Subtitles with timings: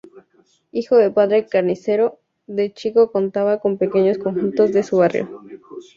[0.71, 5.29] Hijo de padre carnicero, de chico cantaba con pequeños conjuntos de su barrio.